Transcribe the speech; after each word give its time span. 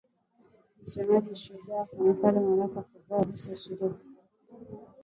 Msemaji 0.81 1.35
Shujaa 1.35 1.85
Kanali 2.21 2.47
Mak 2.55 2.75
Hazukay 2.75 3.17
aliliambia 3.17 3.55
shirika 3.57 3.91